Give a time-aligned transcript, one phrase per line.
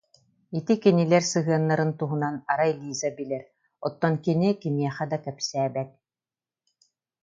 [0.57, 3.43] Ити кинилэр сыһыаннарын туһунан, арай Лиза билэр,
[3.85, 5.89] оттон кини кимиэхэ да кэпсээбэт